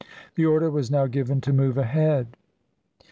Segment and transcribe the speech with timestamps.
[0.33, 2.35] The order was now given to move ahead.